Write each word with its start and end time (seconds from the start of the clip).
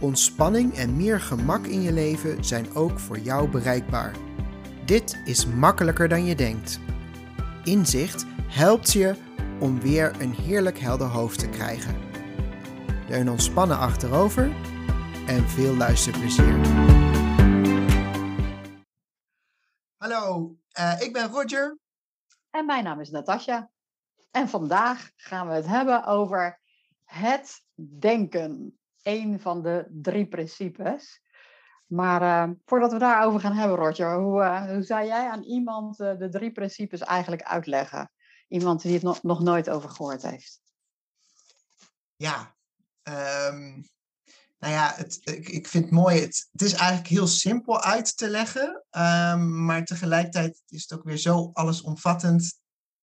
ontspanning 0.00 0.74
en 0.74 0.96
meer 0.96 1.20
gemak 1.20 1.66
in 1.66 1.82
je 1.82 1.92
leven 1.92 2.44
zijn 2.44 2.74
ook 2.74 2.98
voor 2.98 3.18
jou 3.18 3.48
bereikbaar. 3.48 4.16
Dit 4.84 5.20
is 5.24 5.46
makkelijker 5.46 6.08
dan 6.08 6.24
je 6.24 6.34
denkt. 6.34 6.80
Inzicht 7.64 8.26
helpt 8.46 8.92
je 8.92 9.14
om 9.60 9.80
weer 9.80 10.20
een 10.20 10.32
heerlijk 10.32 10.78
helder 10.78 11.06
hoofd 11.06 11.38
te 11.38 11.48
krijgen. 11.48 11.96
Leun 13.08 13.30
ontspannen 13.30 13.78
achterover 13.78 14.52
en 15.26 15.48
veel 15.48 15.76
luisterplezier. 15.76 16.56
Hallo, 19.96 20.56
uh, 20.78 21.00
ik 21.00 21.12
ben 21.12 21.28
Roger. 21.28 21.78
En 22.50 22.66
mijn 22.66 22.84
naam 22.84 23.00
is 23.00 23.10
Natasja. 23.10 23.70
En 24.30 24.48
vandaag 24.48 25.10
gaan 25.16 25.48
we 25.48 25.54
het 25.54 25.66
hebben 25.66 26.04
over 26.04 26.60
het 27.04 27.64
denken. 27.98 28.77
Een 29.08 29.40
van 29.40 29.62
de 29.62 29.86
drie 29.90 30.26
principes. 30.26 31.22
Maar 31.86 32.22
uh, 32.22 32.54
voordat 32.64 32.92
we 32.92 32.98
daarover 32.98 33.40
gaan 33.40 33.52
hebben, 33.52 33.76
Roger, 33.76 34.18
hoe, 34.18 34.42
uh, 34.42 34.70
hoe 34.70 34.82
zou 34.82 35.06
jij 35.06 35.28
aan 35.28 35.42
iemand 35.42 36.00
uh, 36.00 36.18
de 36.18 36.28
drie 36.28 36.52
principes 36.52 37.00
eigenlijk 37.00 37.42
uitleggen? 37.42 38.10
Iemand 38.48 38.82
die 38.82 38.92
het 38.92 39.02
nog, 39.02 39.22
nog 39.22 39.40
nooit 39.40 39.70
over 39.70 39.90
gehoord 39.90 40.22
heeft. 40.22 40.60
Ja, 42.16 42.56
um, 43.02 43.88
nou 44.58 44.72
ja, 44.72 44.92
het, 44.96 45.20
ik, 45.22 45.48
ik 45.48 45.66
vind 45.66 45.84
het 45.84 45.92
mooi. 45.92 46.20
Het, 46.20 46.48
het, 46.52 46.62
is 46.62 46.72
eigenlijk 46.72 47.08
heel 47.08 47.26
simpel 47.26 47.82
uit 47.82 48.16
te 48.16 48.28
leggen, 48.28 48.84
um, 48.90 49.64
maar 49.64 49.84
tegelijkertijd 49.84 50.62
is 50.68 50.82
het 50.82 50.98
ook 50.98 51.04
weer 51.04 51.16
zo 51.16 51.50
allesomvattend 51.52 52.60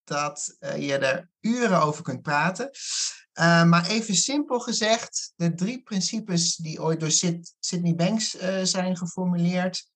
dat 0.08 0.58
je 0.60 0.98
er 0.98 1.30
uren 1.40 1.82
over 1.82 2.04
kunt 2.04 2.22
praten. 2.22 2.70
Uh, 3.34 3.64
maar 3.64 3.88
even 3.88 4.16
simpel 4.16 4.60
gezegd, 4.60 5.34
de 5.36 5.54
drie 5.54 5.82
principes 5.84 6.56
die 6.56 6.82
ooit 6.82 7.00
door 7.00 7.12
Sid, 7.12 7.56
Sydney 7.60 7.96
Banks 7.96 8.36
uh, 8.36 8.64
zijn 8.64 8.98
geformuleerd, 8.98 9.90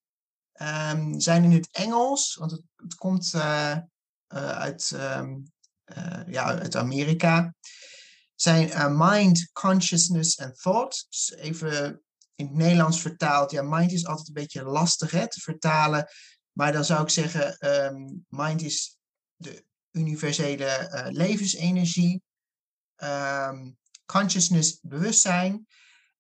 um, 0.62 1.20
zijn 1.20 1.44
in 1.44 1.52
het 1.52 1.70
Engels, 1.72 2.36
want 2.36 2.52
het, 2.52 2.62
het 2.76 2.96
komt 2.96 3.34
uit, 4.28 4.92
um, 4.92 5.52
ja, 6.28 6.44
uit 6.44 6.76
Amerika. 6.76 7.54
Zijn 8.36 8.98
mind, 8.98 9.50
consciousness 9.52 10.36
en 10.36 10.54
thought. 10.54 11.06
Dus 11.10 11.34
even 11.36 12.02
in 12.36 12.46
het 12.46 12.56
Nederlands 12.56 13.02
vertaald. 13.02 13.52
Ja, 13.52 13.62
mind 13.62 13.92
is 13.92 14.06
altijd 14.06 14.28
een 14.28 14.34
beetje 14.34 14.64
lastig 14.64 15.12
hè, 15.12 15.30
te 15.30 15.40
vertalen. 15.40 16.08
Maar 16.52 16.72
dan 16.72 16.86
zou 16.86 17.02
ik 17.02 17.10
zeggen, 17.10 17.58
um, 17.86 18.26
mind 18.28 18.62
is 18.62 18.98
de 19.36 19.68
universele 20.00 21.10
levensenergie 21.12 22.22
um, 23.04 23.78
consciousness, 24.06 24.80
bewustzijn. 24.82 25.68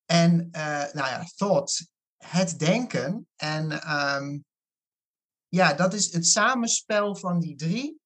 En 0.05 0.49
uh, 0.52 0.94
nou 0.94 1.08
ja, 1.08 1.25
thought, 1.35 1.88
het 2.17 2.59
denken. 2.59 3.27
En 3.35 3.94
um, 3.97 4.45
ja, 5.47 5.73
dat 5.73 5.94
is 5.94 6.13
het 6.13 6.28
samenspel 6.28 7.16
van 7.16 7.39
die 7.39 7.56
drie. 7.56 8.00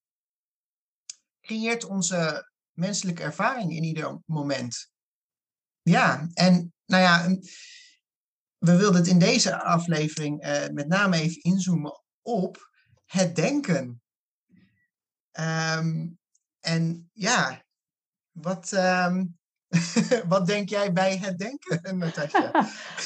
Creëert 1.41 1.85
onze 1.85 2.51
menselijke 2.71 3.23
ervaring 3.23 3.71
in 3.71 3.83
ieder 3.83 4.21
moment. 4.25 4.91
Ja, 5.81 6.29
en 6.33 6.73
nou 6.85 7.03
ja, 7.03 7.37
we 8.57 8.77
wilden 8.77 8.95
het 8.95 9.07
in 9.07 9.19
deze 9.19 9.61
aflevering 9.63 10.45
uh, 10.45 10.67
met 10.67 10.87
name 10.87 11.17
even 11.17 11.41
inzoomen 11.41 12.03
op 12.21 12.71
het 13.05 13.35
denken. 13.35 14.02
Um, 15.39 16.19
en 16.59 17.09
ja, 17.13 17.63
wat, 18.31 18.71
um, 18.71 19.37
wat 20.27 20.45
denk 20.45 20.69
jij 20.69 20.93
bij 20.93 21.17
het 21.17 21.37
denken, 21.37 21.97
Natasja? 21.97 22.51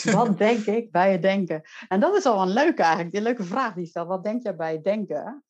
wat 0.17 0.37
denk 0.37 0.65
ik 0.65 0.91
bij 0.91 1.11
het 1.11 1.21
denken? 1.21 1.61
En 1.87 1.99
dat 1.99 2.15
is 2.15 2.25
al 2.25 2.41
een 2.41 2.53
leuke 2.53 2.81
eigenlijk, 2.81 3.11
die 3.11 3.21
leuke 3.21 3.43
vraag 3.43 3.73
die 3.73 3.83
je 3.83 3.89
stelt. 3.89 4.07
Wat 4.07 4.23
denk 4.23 4.43
jij 4.43 4.55
bij 4.55 4.71
het 4.73 4.83
denken? 4.83 5.43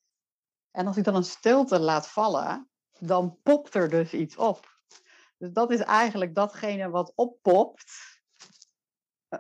En 0.72 0.88
als 0.88 0.98
ik 0.98 1.04
dan 1.04 1.16
een 1.16 1.24
stilte 1.24 1.80
laat 1.80 2.08
vallen, 2.08 2.70
dan 3.00 3.40
popt 3.44 3.74
er 3.74 3.90
dus 3.90 4.14
iets 4.14 4.36
op. 4.36 4.80
Dus 5.38 5.52
dat 5.52 5.72
is 5.72 5.80
eigenlijk 5.80 6.36
datgene 6.36 6.90
wat 6.90 7.12
oppopt. 7.16 7.94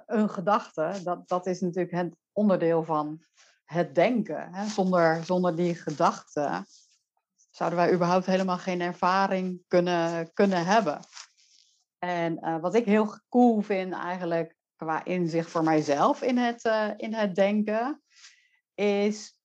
Een 0.06 0.30
gedachte, 0.30 1.00
dat, 1.04 1.28
dat 1.28 1.46
is 1.46 1.62
natuurlijk 1.62 1.96
het 1.96 2.16
onderdeel 2.32 2.84
van 2.84 3.26
het 3.64 3.96
denken. 3.96 4.54
Hè? 4.54 4.68
Zonder, 4.68 5.26
zonder 5.26 5.56
die 5.56 5.76
gedachte 5.76 6.66
zouden 7.58 7.80
wij 7.80 7.94
überhaupt 7.94 8.26
helemaal 8.26 8.58
geen 8.58 8.82
ervaring 8.82 9.64
kunnen, 9.68 10.34
kunnen 10.34 10.66
hebben. 10.66 11.00
En 12.00 12.38
uh, 12.42 12.60
wat 12.60 12.76
ik 12.76 12.86
heel 12.86 13.20
cool 13.30 13.62
vind 13.62 13.94
eigenlijk 13.94 14.56
qua 14.76 15.06
inzicht 15.06 15.50
voor 15.50 15.64
mijzelf 15.64 16.22
in 16.22 16.38
het, 16.38 16.66
uh, 16.66 16.90
in 16.98 17.14
het 17.14 17.36
denken, 17.36 18.02
is 18.76 19.40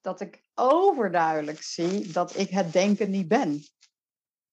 dat 0.00 0.20
ik 0.20 0.42
overduidelijk 0.54 1.62
zie 1.62 2.12
dat 2.12 2.36
ik 2.36 2.48
het 2.48 2.72
denken 2.72 3.10
niet 3.10 3.28
ben. 3.28 3.62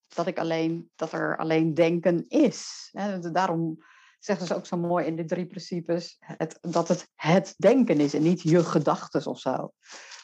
Dat, 0.08 0.26
ik 0.26 0.38
alleen, 0.38 0.90
dat 0.96 1.12
er 1.12 1.38
alleen 1.38 1.74
denken 1.74 2.24
is. 2.28 2.90
Daarom 3.32 3.84
zeggen 4.18 4.46
ze 4.46 4.54
ook 4.54 4.66
zo 4.66 4.76
mooi 4.76 5.06
in 5.06 5.16
de 5.16 5.24
drie 5.24 5.46
principes 5.46 6.16
het, 6.18 6.58
dat 6.60 6.88
het 6.88 7.08
het 7.14 7.54
denken 7.56 8.00
is 8.00 8.14
en 8.14 8.22
niet 8.22 8.42
je 8.42 8.64
gedachten 8.64 9.26
of 9.26 9.38
zo. 9.38 9.72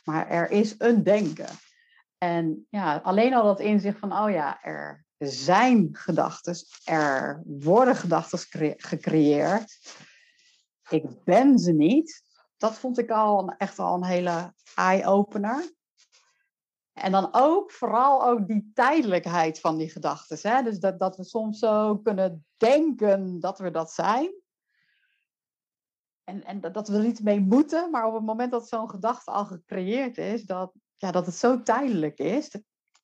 Maar 0.05 0.29
er 0.29 0.51
is 0.51 0.75
een 0.79 1.03
denken. 1.03 1.49
En 2.19 2.67
ja, 2.71 2.97
alleen 2.97 3.35
al 3.35 3.43
dat 3.43 3.61
inzicht 3.61 3.99
van, 3.99 4.13
oh 4.13 4.31
ja, 4.31 4.63
er 4.63 5.07
zijn 5.19 5.89
gedachten, 5.93 6.57
er 6.85 7.43
worden 7.45 7.97
gedachten 7.97 8.39
gecreëerd. 8.77 9.79
Ik 10.89 11.25
ben 11.25 11.59
ze 11.59 11.73
niet. 11.73 12.23
Dat 12.57 12.79
vond 12.79 12.99
ik 12.99 13.11
al 13.11 13.49
echt 13.49 13.79
al 13.79 13.95
een 13.95 14.05
hele 14.05 14.55
eye-opener. 14.75 15.75
En 16.93 17.13
dan 17.13 17.29
ook 17.33 17.73
vooral 17.73 18.27
ook 18.27 18.47
die 18.47 18.71
tijdelijkheid 18.75 19.61
van 19.61 19.77
die 19.77 19.91
gedachten. 19.91 20.65
Dus 20.65 20.79
dat, 20.79 20.99
dat 20.99 21.17
we 21.17 21.25
soms 21.25 21.59
zo 21.59 21.99
kunnen 21.99 22.47
denken 22.57 23.41
dat 23.41 23.59
we 23.59 23.71
dat 23.71 23.93
zijn. 23.93 24.35
En, 26.25 26.45
en 26.45 26.61
dat 26.61 26.89
we 26.89 26.97
er 26.97 27.03
niet 27.03 27.23
mee 27.23 27.41
moeten, 27.41 27.91
maar 27.91 28.07
op 28.07 28.15
het 28.15 28.25
moment 28.25 28.51
dat 28.51 28.69
zo'n 28.69 28.91
gedachte 28.91 29.31
al 29.31 29.45
gecreëerd 29.45 30.19
is, 30.19 30.45
dat, 30.45 30.73
ja, 30.97 31.11
dat 31.11 31.27
het 31.27 31.35
zo 31.35 31.63
tijdelijk 31.63 32.19
is. 32.19 32.51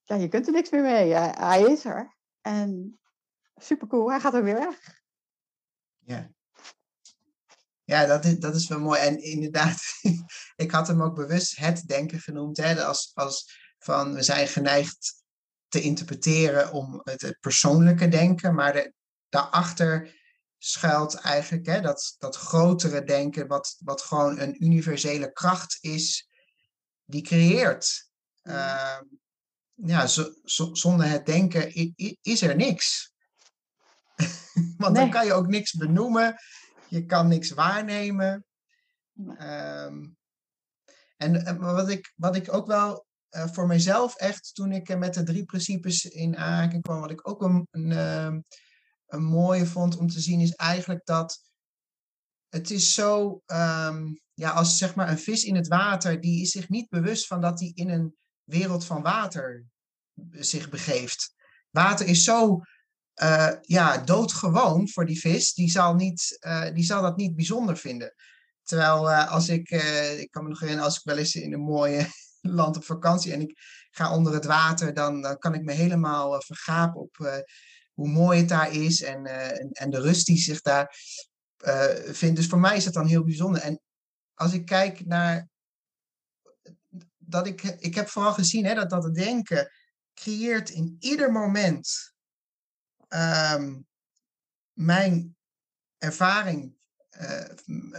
ja, 0.02 0.14
je 0.14 0.28
kunt 0.28 0.46
er 0.46 0.52
niks 0.52 0.70
meer 0.70 0.82
mee. 0.82 1.12
Hij, 1.14 1.62
is 1.62 1.84
er. 1.84 2.16
En 2.40 3.00
supercool, 3.56 4.10
hij 4.10 4.20
gaat 4.20 4.34
er 4.34 4.44
weer 4.44 4.58
weg. 4.58 5.00
Ja. 5.98 6.30
Ja, 7.84 8.06
dat 8.06 8.24
is, 8.24 8.38
dat 8.38 8.54
is 8.54 8.68
wel 8.68 8.80
mooi. 8.80 9.00
En 9.00 9.22
inderdaad, 9.22 9.80
ik 10.64 10.70
had 10.70 10.86
hem 10.86 11.02
ook 11.02 11.14
bewust 11.14 11.56
het 11.56 11.86
denken 11.86 12.20
genoemd. 12.20 12.56
Hè, 12.56 12.84
als, 12.84 13.10
als 13.14 13.60
van 13.78 14.14
we 14.14 14.22
zijn 14.22 14.48
geneigd 14.48 15.22
te 15.68 15.80
interpreteren 15.80 16.72
om 16.72 17.00
het, 17.04 17.36
persoonlijke 17.40 18.08
denken, 18.08 18.54
maar 18.54 18.72
de, 18.72 18.92
daarachter 19.28 20.20
schuilt 20.58 21.14
eigenlijk 21.14 21.66
hè, 21.66 21.80
dat, 21.80 22.14
dat 22.18 22.36
grotere 22.36 23.04
denken, 23.04 23.46
wat, 23.46 23.76
wat 23.78 24.02
gewoon 24.02 24.38
een 24.38 24.64
universele 24.64 25.32
kracht 25.32 25.78
is 25.80 26.28
die 27.12 27.22
creëert. 27.22 28.10
Uh, 28.42 29.00
ja, 29.74 30.06
zonder 30.72 31.08
het 31.08 31.26
denken 31.26 31.74
is 32.22 32.42
er 32.42 32.56
niks. 32.56 33.12
Want 34.76 34.96
dan 34.96 35.10
kan 35.10 35.26
je 35.26 35.32
ook 35.32 35.46
niks 35.46 35.72
benoemen, 35.72 36.36
je 36.88 37.06
kan 37.06 37.28
niks 37.28 37.50
waarnemen. 37.50 38.46
Um, 39.38 40.16
en 41.16 41.58
wat 41.58 41.88
ik, 41.88 42.12
wat 42.16 42.36
ik 42.36 42.52
ook 42.52 42.66
wel 42.66 43.06
uh, 43.30 43.46
voor 43.46 43.66
mezelf 43.66 44.16
echt, 44.16 44.54
toen 44.54 44.72
ik 44.72 44.98
met 44.98 45.14
de 45.14 45.22
drie 45.22 45.44
principes 45.44 46.04
in 46.04 46.36
aanraking 46.36 46.82
kwam, 46.82 47.00
wat 47.00 47.10
ik 47.10 47.28
ook 47.28 47.42
een, 47.42 47.68
een, 47.70 47.92
ehm, 47.92 48.40
een 49.06 49.22
mooie 49.22 49.66
vond 49.66 49.96
om 49.96 50.08
te 50.08 50.20
zien, 50.20 50.40
is 50.40 50.54
eigenlijk 50.54 51.04
dat 51.04 51.50
het 52.48 52.70
is 52.70 52.94
zo, 52.94 53.42
um, 53.46 54.20
ja, 54.42 54.50
als 54.50 54.78
zeg 54.78 54.94
maar 54.94 55.08
een 55.08 55.18
vis 55.18 55.44
in 55.44 55.54
het 55.54 55.68
water, 55.68 56.20
die 56.20 56.42
is 56.42 56.50
zich 56.50 56.68
niet 56.68 56.88
bewust 56.88 57.26
van 57.26 57.40
dat 57.40 57.60
hij 57.60 57.72
in 57.74 57.90
een 57.90 58.16
wereld 58.44 58.84
van 58.84 59.02
water 59.02 59.64
zich 60.30 60.68
begeeft. 60.68 61.34
Water 61.70 62.06
is 62.06 62.24
zo 62.24 62.60
uh, 63.22 63.52
ja, 63.60 63.98
doodgewoon 63.98 64.88
voor 64.88 65.06
die 65.06 65.20
vis, 65.20 65.54
die 65.54 65.70
zal, 65.70 65.94
niet, 65.94 66.38
uh, 66.40 66.74
die 66.74 66.84
zal 66.84 67.02
dat 67.02 67.16
niet 67.16 67.36
bijzonder 67.36 67.76
vinden. 67.76 68.14
Terwijl 68.62 69.10
uh, 69.10 69.32
als 69.32 69.48
ik, 69.48 69.70
ik 70.18 70.30
kan 70.30 70.42
me 70.42 70.48
nog 70.48 70.60
herinneren, 70.60 70.88
als 70.90 70.98
ik 70.98 71.04
wel 71.04 71.16
eens 71.16 71.34
in 71.34 71.52
een 71.52 71.60
mooie 71.60 72.06
land 72.40 72.76
op 72.76 72.84
vakantie 72.84 73.32
en 73.32 73.40
ik 73.40 73.58
ga 73.90 74.14
onder 74.14 74.32
het 74.32 74.44
water, 74.44 74.94
dan, 74.94 75.22
dan 75.22 75.38
kan 75.38 75.54
ik 75.54 75.62
me 75.62 75.72
helemaal 75.72 76.42
vergapen 76.42 77.00
op 77.00 77.42
hoe 77.92 78.08
mooi 78.08 78.38
het 78.38 78.48
daar 78.48 78.72
is 78.72 79.02
en, 79.02 79.26
en, 79.26 79.70
en, 79.72 79.90
de 79.90 80.00
rust 80.00 80.26
die 80.26 80.38
zich 80.38 80.60
daar 80.60 80.96
vindt. 82.12 82.36
Dus 82.36 82.46
voor 82.46 82.60
mij 82.60 82.76
is 82.76 82.84
dat 82.84 82.94
dan 82.94 83.06
heel 83.06 83.24
bijzonder. 83.24 83.62
En 83.62 83.80
als 84.42 84.52
ik 84.52 84.66
kijk 84.66 85.06
naar 85.06 85.48
dat 87.18 87.46
ik, 87.46 87.62
ik 87.62 87.94
heb 87.94 88.08
vooral 88.08 88.32
gezien 88.32 88.64
hè, 88.64 88.74
dat 88.74 88.90
dat 88.90 89.14
denken 89.14 89.72
creëert 90.14 90.70
in 90.70 90.96
ieder 90.98 91.32
moment 91.32 92.12
um, 93.08 93.86
mijn 94.72 95.36
ervaring 95.98 96.76
uh, 97.20 97.44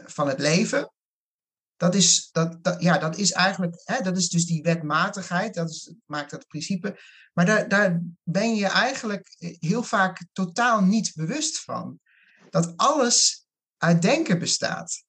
van 0.06 0.28
het 0.28 0.40
leven. 0.40 0.94
Dat 1.76 1.96
is, 1.96 2.30
dat, 2.32 2.64
dat, 2.64 2.82
ja, 2.82 2.98
dat 2.98 3.18
is 3.18 3.32
eigenlijk, 3.32 3.82
hè, 3.84 4.02
dat 4.02 4.18
is 4.18 4.30
dus 4.30 4.46
die 4.46 4.62
wetmatigheid, 4.62 5.54
dat 5.54 5.70
is, 5.70 5.94
maakt 6.06 6.32
dat 6.32 6.48
principe. 6.48 7.00
Maar 7.34 7.46
daar, 7.46 7.68
daar 7.68 8.02
ben 8.24 8.56
je 8.56 8.68
eigenlijk 8.68 9.36
heel 9.60 9.84
vaak 9.84 10.26
totaal 10.32 10.82
niet 10.82 11.12
bewust 11.16 11.64
van. 11.64 12.00
Dat 12.50 12.74
alles 12.76 13.46
uit 13.78 14.02
denken 14.02 14.40
bestaat. 14.40 15.04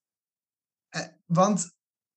Want 1.35 1.73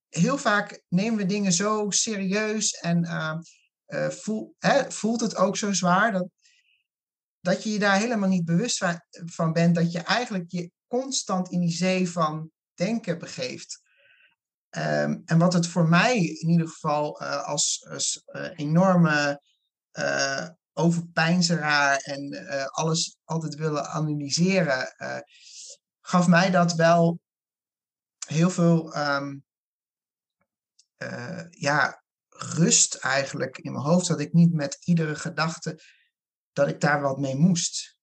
heel 0.08 0.38
vaak 0.38 0.84
nemen 0.88 1.18
we 1.18 1.26
dingen 1.26 1.52
zo 1.54 1.90
serieus 1.90 2.72
en 2.72 3.04
uh, 3.04 3.38
uh, 3.88 4.10
voel, 4.10 4.56
hè, 4.60 4.92
voelt 4.92 5.22
het 5.22 5.36
ook 5.36 5.58
zo 5.58 5.74
zwaar 5.74 6.12
dat, 6.12 6.28
dat 7.40 7.64
je 7.64 7.72
je 7.72 7.80
daar 7.80 7.98
helemaal 7.98 8.30
niet 8.30 8.46
bewust 8.46 8.86
van, 9.26 9.54
bent, 9.54 9.76
dat 9.76 9.92
je 9.92 10.00
eigenlijk 10.00 10.52
je 10.52 10.72
constant 10.88 11.52
in 11.52 11.60
die 11.60 11.76
zee 11.76 12.10
van 12.10 12.52
denken 12.74 13.20
begeeft. 13.20 13.82
Um, 14.70 15.22
en 15.26 15.38
wat 15.38 15.54
het 15.54 15.68
voor 15.68 15.88
mij 15.88 16.18
in 16.18 16.50
ieder 16.50 16.68
geval 16.68 17.22
uh, 17.22 17.44
als, 17.44 17.88
als 17.90 18.24
uh, 18.26 18.50
enorme 18.56 19.42
overpijnzeraar 20.74 21.98
en 21.98 22.48
alles 22.72 23.18
altijd 23.24 23.56
willen 23.56 23.90
analyseren, 23.90 24.96
gaf 26.02 26.28
mij 26.28 26.50
dat 26.52 26.74
wel 26.74 27.20
heel 28.28 28.50
veel 28.50 28.98
um, 28.98 29.46
ja, 31.50 32.04
rust 32.30 32.96
eigenlijk 32.96 33.58
in 33.58 33.72
mijn 33.72 33.86
hoofd. 33.86 34.08
Dat 34.08 34.20
ik 34.20 34.34
niet 34.34 34.54
met 34.54 34.78
iedere 34.84 35.16
gedachte 35.16 35.80
dat 36.54 36.68
ik 36.68 36.82
daar 36.82 37.02
wat 37.02 37.18
mee 37.18 37.36
moest. 37.36 37.98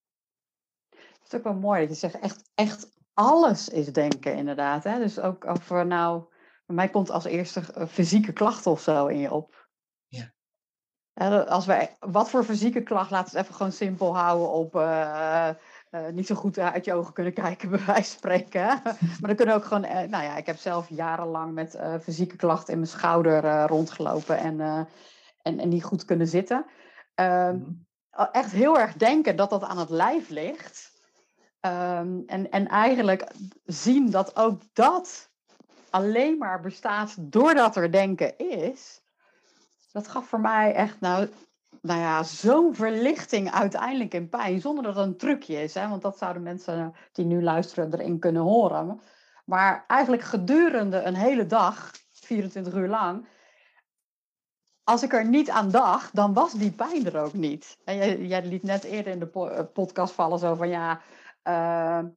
Het 0.91 1.33
is 1.33 1.35
ook 1.35 1.45
wel 1.45 1.55
mooi 1.55 1.81
dat 1.81 2.01
je 2.01 2.09
zegt, 2.09 2.23
echt, 2.23 2.51
echt 2.55 2.89
alles 3.13 3.69
is 3.69 3.93
denken 3.93 4.37
inderdaad. 4.37 4.85
Hè? 4.85 4.99
Dus 4.99 5.19
ook 5.19 5.47
over 5.47 5.87
nou, 5.87 6.25
bij 6.67 6.77
mij 6.77 6.91
komt 6.91 7.11
als 7.11 7.25
eerste 7.25 7.87
fysieke 7.89 8.33
klachten 8.33 8.71
of 8.71 8.81
zo 8.81 9.07
in 9.07 9.19
je 9.19 9.31
op. 9.31 9.69
Ja. 10.07 10.33
Als 11.45 11.67
wij, 11.67 11.97
wat 12.01 12.31
voor 12.31 12.45
fysieke 12.45 12.83
klacht, 12.83 13.11
laten 13.11 13.33
we 13.33 13.37
het 13.37 13.47
even 13.47 13.57
gewoon 13.57 13.73
simpel 13.73 14.17
houden 14.17 14.51
op 14.51 14.75
uh, 14.75 15.51
uh, 15.95 16.09
niet 16.13 16.27
zo 16.27 16.35
goed 16.35 16.59
uit 16.59 16.85
je 16.85 16.95
ogen 16.95 17.13
kunnen 17.13 17.33
kijken, 17.33 17.71
bij 17.71 17.85
wijze 17.85 18.11
van 18.11 18.19
spreken. 18.19 18.67
maar 18.83 19.19
dan 19.21 19.37
kunnen 19.37 19.55
ook 19.55 19.65
gewoon, 19.65 19.85
uh, 19.85 19.91
nou 19.93 20.25
ja, 20.25 20.37
ik 20.37 20.47
heb 20.47 20.57
zelf 20.57 20.89
jarenlang 20.89 21.53
met 21.55 21.79
fysieke 22.03 22.37
klachten 22.37 22.73
in 22.73 22.79
mijn 22.79 22.91
schouder 22.91 23.67
rondgelopen 23.67 24.39
en, 24.39 24.61
en, 25.43 25.59
en 25.59 25.69
niet 25.69 25.85
goed 25.85 26.05
kunnen 26.05 26.27
zitten. 26.27 26.67
Mm 27.17 27.85
echt 28.33 28.53
heel 28.53 28.79
erg 28.79 28.93
denken 28.93 29.37
dat 29.37 29.51
dat 29.51 29.63
aan 29.63 29.79
het 29.79 29.91
lijf 29.91 30.29
ligt. 30.29 30.93
Um, 31.61 32.23
en, 32.27 32.51
en 32.51 32.69
eigenlijk 32.69 33.31
zien 33.65 34.11
dat 34.11 34.37
ook 34.37 34.63
dat 34.73 35.31
alleen 35.91 36.39
maar 36.39 36.61
bestaat 36.61 37.33
doordat 37.33 37.77
er 37.77 37.93
denken 37.93 38.39
is. 38.39 39.03
Dat 39.93 40.09
gaf 40.09 40.27
voor 40.29 40.41
mij 40.41 40.75
echt 40.75 41.01
nou, 41.01 41.29
nou 41.85 42.01
ja, 42.01 42.23
zo'n 42.23 42.75
verlichting 42.75 43.51
uiteindelijk 43.51 44.15
in 44.15 44.29
pijn. 44.29 44.61
Zonder 44.61 44.85
dat 44.85 44.97
het 44.97 45.07
een 45.07 45.17
trucje 45.17 45.63
is. 45.63 45.75
Hè? 45.75 45.89
Want 45.89 46.03
dat 46.03 46.19
zouden 46.19 46.43
mensen 46.43 46.95
die 47.13 47.25
nu 47.25 47.43
luisteren 47.43 47.95
erin 47.95 48.19
kunnen 48.19 48.43
horen. 48.43 49.01
Maar 49.45 49.85
eigenlijk 49.87 50.23
gedurende 50.23 51.03
een 51.03 51.15
hele 51.15 51.47
dag, 51.47 51.91
24 52.13 52.75
uur 52.75 52.89
lang, 52.89 53.27
als 54.85 55.03
ik 55.03 55.13
er 55.13 55.29
niet 55.29 55.51
aan 55.51 55.71
dacht, 55.71 56.15
dan 56.15 56.33
was 56.33 56.53
die 56.53 56.73
pijn 56.73 57.07
er 57.07 57.21
ook 57.21 57.33
niet. 57.33 57.79
En 57.85 58.27
jij, 58.27 58.47
liet 58.47 58.63
net 58.63 58.85
eerder 58.85 59.13
in 59.13 59.19
de 59.19 59.31
eh, 59.31 59.65
podcast 59.73 60.15
vallen 60.15 60.39
zo 60.39 60.55
van 60.55 60.69
ja, 60.69 61.01
uh, 61.45 62.09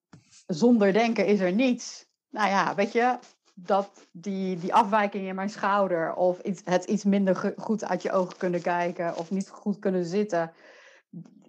zonder 0.47 0.93
denken 0.93 1.25
is 1.25 1.39
er 1.39 1.53
niets. 1.53 2.05
Nou 2.29 2.49
ja, 2.49 2.75
weet 2.75 2.91
je, 2.91 3.19
dat 3.59 4.07
die, 4.11 4.57
die 4.57 4.73
afwijking 4.73 5.27
in 5.27 5.35
mijn 5.35 5.49
schouder 5.49 6.13
of 6.13 6.39
iets, 6.39 6.61
het 6.65 6.83
iets 6.83 7.03
minder 7.03 7.53
goed 7.57 7.83
uit 7.83 8.01
je 8.01 8.11
ogen 8.11 8.37
kunnen 8.37 8.61
kijken 8.61 9.17
of 9.17 9.31
niet 9.31 9.49
goed 9.49 9.79
kunnen 9.79 10.05
zitten. 10.05 10.51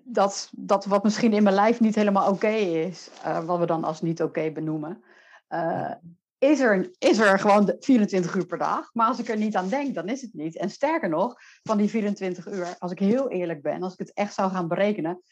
Dat, 0.02 0.50
dat 0.52 0.84
wat 0.84 1.02
misschien 1.02 1.32
in 1.32 1.42
mijn 1.42 1.54
lijf 1.54 1.80
niet 1.80 1.94
helemaal 1.94 2.30
oké 2.30 2.48
is, 2.48 3.10
uh, 3.26 3.44
wat 3.44 3.58
we 3.58 3.66
dan 3.66 3.84
als 3.84 4.00
niet 4.00 4.22
oké 4.22 4.50
benoemen. 4.50 5.02
Uh, 5.48 5.92
is 6.38 6.60
er, 6.60 6.90
is 6.98 7.18
er 7.18 7.38
gewoon 7.38 7.76
24 7.80 8.34
uur 8.34 8.46
per 8.46 8.58
dag. 8.58 8.90
Maar 8.92 9.06
als 9.06 9.18
ik 9.18 9.28
er 9.28 9.36
niet 9.36 9.56
aan 9.56 9.68
denk, 9.68 9.94
dan 9.94 10.08
is 10.08 10.20
het 10.20 10.34
niet. 10.34 10.56
En 10.56 10.70
sterker 10.70 11.08
nog, 11.08 11.34
van 11.62 11.78
die 11.78 11.88
24 11.88 12.46
uur, 12.46 12.76
als 12.78 12.92
ik 12.92 12.98
heel 12.98 13.30
eerlijk 13.30 13.62
ben, 13.62 13.82
als 13.82 13.92
ik 13.92 13.98
het 13.98 14.12
echt 14.12 14.34
zou 14.34 14.50
gaan 14.50 14.68
berekenen, 14.68 15.22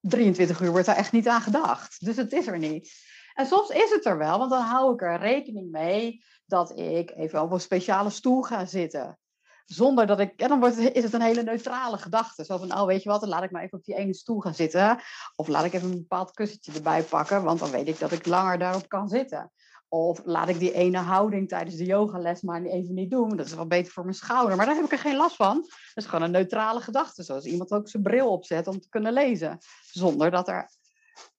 23 0.00 0.60
uur 0.60 0.70
wordt 0.70 0.86
daar 0.86 0.96
echt 0.96 1.12
niet 1.12 1.28
aan 1.28 1.40
gedacht. 1.40 2.04
Dus 2.04 2.16
het 2.16 2.32
is 2.32 2.46
er 2.46 2.58
niet. 2.58 3.09
En 3.40 3.46
soms 3.46 3.68
is 3.68 3.90
het 3.90 4.06
er 4.06 4.18
wel, 4.18 4.38
want 4.38 4.50
dan 4.50 4.62
hou 4.62 4.92
ik 4.92 5.02
er 5.02 5.18
rekening 5.18 5.70
mee 5.70 6.24
dat 6.46 6.78
ik 6.78 7.10
even 7.10 7.42
op 7.42 7.52
een 7.52 7.60
speciale 7.60 8.10
stoel 8.10 8.42
ga 8.42 8.64
zitten. 8.64 9.18
Zonder 9.64 10.06
dat 10.06 10.20
ik. 10.20 10.40
En 10.40 10.48
dan 10.48 10.60
wordt, 10.60 10.78
is 10.78 11.02
het 11.02 11.12
een 11.12 11.22
hele 11.22 11.42
neutrale 11.42 11.98
gedachte. 11.98 12.44
Zo 12.44 12.56
van, 12.56 12.72
oh, 12.72 12.86
weet 12.86 13.02
je 13.02 13.08
wat, 13.08 13.20
dan 13.20 13.28
laat 13.28 13.42
ik 13.42 13.50
maar 13.50 13.62
even 13.62 13.78
op 13.78 13.84
die 13.84 13.94
ene 13.94 14.14
stoel 14.14 14.40
gaan 14.40 14.54
zitten. 14.54 15.00
Of 15.36 15.48
laat 15.48 15.64
ik 15.64 15.72
even 15.72 15.90
een 15.90 15.96
bepaald 15.96 16.30
kussentje 16.30 16.72
erbij 16.72 17.02
pakken, 17.02 17.42
want 17.42 17.58
dan 17.58 17.70
weet 17.70 17.88
ik 17.88 17.98
dat 17.98 18.12
ik 18.12 18.26
langer 18.26 18.58
daarop 18.58 18.88
kan 18.88 19.08
zitten. 19.08 19.52
Of 19.88 20.20
laat 20.24 20.48
ik 20.48 20.58
die 20.58 20.72
ene 20.72 20.98
houding 20.98 21.48
tijdens 21.48 21.76
de 21.76 21.84
yogales 21.84 22.40
maar 22.40 22.62
even 22.62 22.94
niet 22.94 23.10
doen. 23.10 23.36
Dat 23.36 23.46
is 23.46 23.54
wel 23.54 23.66
beter 23.66 23.92
voor 23.92 24.04
mijn 24.04 24.16
schouder. 24.16 24.56
Maar 24.56 24.66
daar 24.66 24.74
heb 24.74 24.84
ik 24.84 24.92
er 24.92 24.98
geen 24.98 25.16
last 25.16 25.36
van. 25.36 25.54
Dat 25.60 25.70
is 25.94 26.06
gewoon 26.06 26.24
een 26.24 26.30
neutrale 26.30 26.80
gedachte. 26.80 27.22
Zoals 27.22 27.44
iemand 27.44 27.70
ook 27.70 27.88
zijn 27.88 28.02
bril 28.02 28.30
opzet 28.30 28.66
om 28.66 28.80
te 28.80 28.88
kunnen 28.88 29.12
lezen. 29.12 29.58
Zonder 29.90 30.30
dat 30.30 30.48
er... 30.48 30.78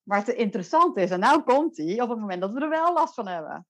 Maar 0.02 0.18
het 0.18 0.28
interessant 0.28 0.96
is, 0.96 1.10
en 1.10 1.20
nou 1.20 1.42
komt 1.42 1.76
hij 1.76 2.00
op 2.00 2.08
het 2.08 2.18
moment 2.18 2.40
dat 2.40 2.52
we 2.52 2.60
er 2.60 2.68
wel 2.68 2.92
last 2.92 3.14
van 3.14 3.26
hebben. 3.26 3.66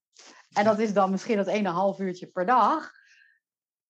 En 0.52 0.64
dat 0.64 0.78
is 0.78 0.92
dan 0.92 1.10
misschien 1.10 1.36
dat 1.36 1.46
ene 1.46 1.68
half 1.68 1.98
uurtje 1.98 2.26
per 2.26 2.46
dag. 2.46 2.90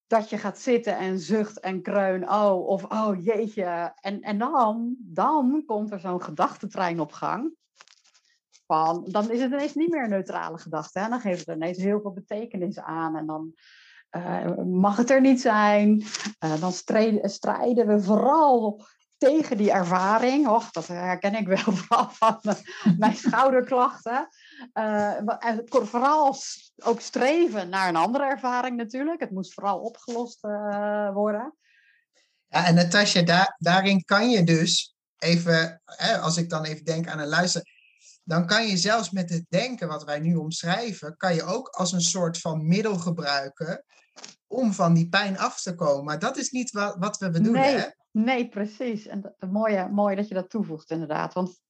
Dat 0.06 0.30
je 0.30 0.38
gaat 0.38 0.58
zitten 0.58 0.96
en 0.96 1.18
zucht 1.18 1.60
en 1.60 1.82
kreun. 1.82 2.30
Oh, 2.30 2.66
of 2.66 2.84
oh 2.84 3.24
jeetje. 3.24 3.92
En, 4.00 4.20
en 4.20 4.38
dan, 4.38 4.96
dan 4.98 5.62
komt 5.66 5.92
er 5.92 6.00
zo'n 6.00 6.22
gedachtentrein 6.22 7.00
op 7.00 7.12
gang 7.12 7.56
dan 9.04 9.30
is 9.30 9.40
het 9.40 9.52
ineens 9.52 9.74
niet 9.74 9.90
meer 9.90 10.04
een 10.04 10.10
neutrale 10.10 10.58
gedachte. 10.58 11.06
Dan 11.08 11.20
geeft 11.20 11.46
het 11.46 11.56
ineens 11.56 11.78
heel 11.78 12.00
veel 12.00 12.12
betekenis 12.12 12.78
aan. 12.78 13.16
En 13.16 13.26
dan 13.26 13.54
uh, 14.16 14.56
mag 14.64 14.96
het 14.96 15.10
er 15.10 15.20
niet 15.20 15.40
zijn. 15.40 16.02
Uh, 16.44 16.60
dan 16.60 16.72
strijden 17.22 17.86
we 17.86 18.00
vooral 18.00 18.84
tegen 19.22 19.56
die 19.56 19.70
ervaring. 19.70 20.48
Och, 20.48 20.70
dat 20.70 20.86
herken 20.86 21.34
ik 21.34 21.46
wel 21.46 21.74
vooral 21.76 22.10
van 22.10 22.40
mijn 22.98 23.16
schouderklachten. 23.24 24.28
Uh, 24.74 25.44
en 25.44 25.62
vooral 25.66 26.36
ook 26.76 27.00
streven 27.00 27.68
naar 27.68 27.88
een 27.88 27.96
andere 27.96 28.24
ervaring 28.24 28.76
natuurlijk. 28.76 29.20
Het 29.20 29.30
moest 29.30 29.54
vooral 29.54 29.78
opgelost 29.78 30.40
worden. 31.12 31.56
Ja, 32.48 32.66
en 32.66 32.74
Natasja, 32.74 33.22
daar, 33.22 33.56
daarin 33.58 34.04
kan 34.04 34.30
je 34.30 34.44
dus 34.44 34.94
even, 35.18 35.82
hè, 35.84 36.18
als 36.18 36.36
ik 36.36 36.48
dan 36.48 36.64
even 36.64 36.84
denk 36.84 37.08
aan 37.08 37.18
een 37.18 37.28
luister, 37.28 37.62
dan 38.24 38.46
kan 38.46 38.66
je 38.66 38.76
zelfs 38.76 39.10
met 39.10 39.30
het 39.30 39.44
denken 39.48 39.88
wat 39.88 40.04
wij 40.04 40.18
nu 40.18 40.34
omschrijven, 40.34 41.16
kan 41.16 41.34
je 41.34 41.42
ook 41.42 41.68
als 41.68 41.92
een 41.92 42.00
soort 42.00 42.38
van 42.38 42.68
middel 42.68 42.98
gebruiken 42.98 43.84
om 44.46 44.72
van 44.72 44.94
die 44.94 45.08
pijn 45.08 45.38
af 45.38 45.60
te 45.60 45.74
komen. 45.74 46.04
Maar 46.04 46.18
dat 46.18 46.36
is 46.36 46.50
niet 46.50 46.70
wat, 46.70 46.96
wat 46.98 47.18
we 47.18 47.30
bedoelen. 47.30 47.60
Nee, 47.62 47.76
hè? 47.76 47.86
nee 48.10 48.48
precies. 48.48 49.06
En 49.06 49.34
mooi, 49.50 49.88
mooi 49.88 50.16
dat 50.16 50.28
je 50.28 50.34
dat 50.34 50.50
toevoegt, 50.50 50.90
inderdaad. 50.90 51.34
Want 51.34 51.60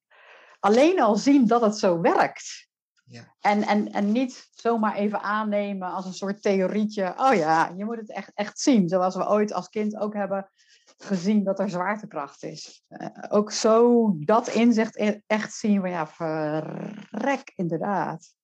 alleen 0.61 1.00
al 1.00 1.16
zien 1.16 1.46
dat 1.46 1.61
het 1.61 1.78
zo 1.78 2.00
werkt. 2.00 2.70
Ja. 3.04 3.34
En, 3.40 3.62
en, 3.62 3.92
en 3.92 4.12
niet 4.12 4.49
zomaar 4.54 4.94
even 4.94 5.22
aannemen 5.22 5.92
als 5.92 6.04
een 6.04 6.14
soort 6.14 6.42
theorietje. 6.42 7.14
Oh 7.16 7.34
ja, 7.34 7.72
je 7.76 7.84
moet 7.84 7.96
het 7.96 8.11
echt, 8.11 8.30
echt 8.34 8.61
zien. 8.61 8.88
Zoals 8.88 9.16
we 9.16 9.28
ooit 9.28 9.52
als 9.52 9.68
kind 9.68 9.96
ook 9.96 10.14
hebben 10.14 10.50
gezien 10.96 11.44
dat 11.44 11.58
er 11.58 11.70
zwaartekracht 11.70 12.42
is. 12.42 12.84
Uh, 12.88 13.08
ook 13.28 13.52
zo 13.52 14.11
dat 14.18 14.49
inzicht 14.49 14.96
e-, 14.96 15.20
echt 15.26 15.54
zien 15.54 15.80
van 15.80 15.90
ja, 15.90 16.06
verrek 16.06 17.52
inderdaad. 17.56 18.34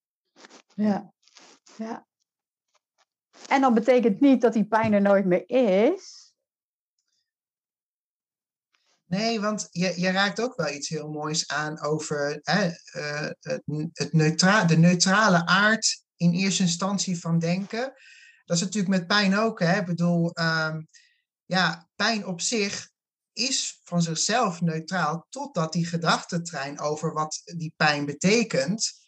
Ja. 0.74 1.12
ja. 1.76 2.06
En 3.46 3.60
dan 3.60 3.74
betekent 3.74 4.20
niet 4.20 4.40
dat 4.40 4.52
die 4.52 4.66
pijn 4.66 4.92
er 4.92 5.00
nooit 5.00 5.24
meer 5.24 5.48
is. 5.48 6.32
Nee, 9.08 9.40
want 9.40 9.68
je, 9.70 10.00
je 10.00 10.10
raakt 10.10 10.40
ook 10.40 10.56
wel 10.56 10.68
iets 10.68 10.88
heel 10.88 11.10
moois 11.10 11.48
aan 11.48 11.80
over 11.80 12.40
hè, 12.42 12.66
uh, 12.66 13.30
het, 13.92 14.12
neutra 14.12 14.64
de 14.64 14.76
neutrale 14.76 15.46
aard 15.46 16.04
in 16.16 16.32
eerste 16.32 16.62
instantie 16.62 17.20
van 17.20 17.38
denken. 17.38 17.92
Dat 18.44 18.56
is 18.56 18.62
natuurlijk 18.62 18.94
met 18.94 19.06
pijn 19.06 19.36
ook. 19.36 19.60
Hè? 19.60 19.78
Ik 19.78 19.86
bedoel, 19.86 20.30
um, 20.40 20.88
ja, 21.44 21.88
pijn 21.96 22.26
op 22.26 22.40
zich 22.40 22.90
is 23.32 23.80
van 23.84 24.02
zichzelf 24.02 24.60
neutraal 24.60 25.26
totdat 25.28 25.72
die 25.72 25.86
gedachtentrein 25.86 26.80
over 26.80 27.12
wat 27.12 27.42
die 27.44 27.72
pijn 27.76 28.06
betekent. 28.06 29.07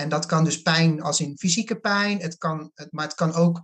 En 0.00 0.08
dat 0.08 0.26
kan 0.26 0.44
dus 0.44 0.62
pijn 0.62 1.02
als 1.02 1.20
in 1.20 1.38
fysieke 1.38 1.80
pijn, 1.80 2.20
het 2.20 2.36
kan, 2.36 2.72
maar 2.90 3.04
het 3.04 3.14
kan 3.14 3.34
ook 3.34 3.60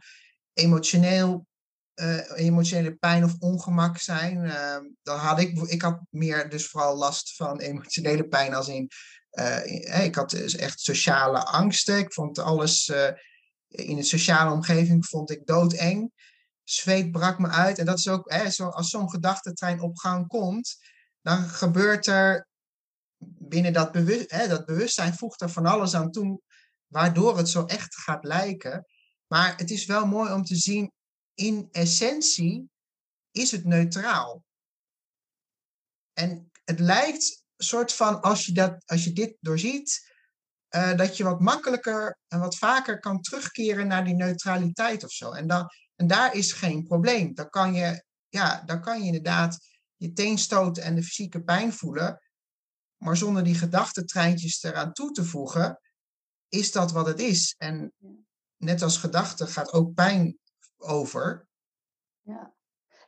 emotioneel, 0.53 1.47
uh, 1.95 2.31
emotionele 2.35 2.95
pijn 2.95 3.25
of 3.25 3.35
ongemak 3.39 3.99
zijn. 3.99 4.45
Uh, 4.45 4.77
dan 5.03 5.19
had 5.19 5.41
ik, 5.41 5.59
ik 5.59 5.83
had 5.83 6.01
meer 6.11 6.49
dus 6.49 6.67
vooral 6.69 6.97
last 6.97 7.37
van 7.37 7.61
emotionele 7.61 8.29
pijn 8.29 8.55
als 8.55 8.69
in, 8.69 8.91
uh, 9.33 10.05
ik 10.05 10.15
had 10.15 10.31
dus 10.31 10.57
echt 10.57 10.81
sociale 10.81 11.45
angsten. 11.45 11.99
Ik 11.99 12.13
vond 12.13 12.39
alles 12.39 12.89
uh, 12.89 13.11
in 13.69 13.97
de 13.97 14.03
sociale 14.03 14.53
omgeving 14.53 15.07
vond 15.07 15.31
ik 15.31 15.47
doodeng 15.47 16.13
zweet 16.69 17.11
brak 17.11 17.39
me 17.39 17.49
uit. 17.49 17.79
En 17.79 17.87
dat 17.87 17.99
is 17.99 18.09
ook, 18.09 18.33
hè, 18.33 18.51
zo, 18.51 18.69
als 18.69 18.89
zo'n 18.89 19.11
gedachtentrein 19.11 19.81
op 19.81 19.97
gang 19.97 20.27
komt, 20.27 20.77
dan 21.23 21.39
gebeurt 21.39 22.07
er 22.07 22.46
binnen 23.49 23.73
dat, 23.73 23.93
bewust, 23.93 24.31
hè, 24.31 24.49
dat 24.49 24.67
bewustzijn 24.67 25.15
voegt 25.15 25.41
er 25.41 25.51
van 25.51 25.67
alles 25.67 25.95
aan 25.95 26.11
toe, 26.11 26.41
waardoor 26.87 27.37
het 27.37 27.49
zo 27.49 27.65
echt 27.65 27.97
gaat 27.97 28.25
lijken. 28.25 28.87
Maar 29.27 29.57
het 29.57 29.71
is 29.71 29.87
wel 29.87 30.07
mooi 30.07 30.33
om 30.33 30.45
te 30.45 30.57
zien, 30.57 30.93
in 31.35 31.69
essentie 31.71 32.71
is 33.31 33.51
het 33.51 33.65
neutraal. 33.65 34.45
En 36.13 36.51
het 36.65 36.79
lijkt 36.81 37.45
soort 37.57 37.93
van, 37.93 38.21
als 38.21 38.47
je, 38.47 38.53
dat, 38.53 38.83
als 38.87 39.05
je 39.05 39.13
dit 39.13 39.37
doorziet, 39.41 40.15
uh, 40.71 40.97
dat 40.97 41.17
je 41.17 41.25
wat 41.25 41.41
makkelijker 41.41 42.19
en 42.29 42.39
wat 42.41 42.57
vaker 42.57 43.01
kan 43.01 43.21
terugkeren 43.21 43.87
naar 43.87 44.05
die 44.05 44.15
neutraliteit 44.15 45.05
of 45.05 45.11
zo. 45.11 45.33
En 45.33 45.47
dan, 45.47 45.69
en 45.97 46.07
daar 46.07 46.35
is 46.35 46.53
geen 46.53 46.87
probleem. 46.87 47.35
Dan 47.35 47.51
kan 47.51 47.75
je, 47.75 48.05
ja, 48.29 48.63
dan 48.65 48.81
kan 48.81 49.01
je 49.01 49.07
inderdaad 49.07 49.59
je 49.97 50.13
teen 50.13 50.39
stoten 50.39 50.83
en 50.83 50.95
de 50.95 51.03
fysieke 51.03 51.43
pijn 51.43 51.73
voelen. 51.73 52.21
Maar 52.97 53.17
zonder 53.17 53.45
die 53.45 53.55
gedachtentreintjes 53.55 54.63
eraan 54.63 54.93
toe 54.93 55.11
te 55.11 55.25
voegen, 55.25 55.81
is 56.49 56.73
dat 56.73 56.93
wat 56.93 57.07
het 57.07 57.21
is. 57.21 57.55
En 57.59 57.93
net 58.57 58.83
als 58.83 58.99
gedachte 58.99 59.47
gaat 59.47 59.73
ook 59.73 59.95
pijn 59.95 60.39
over. 60.77 61.49
Ja. 62.23 62.55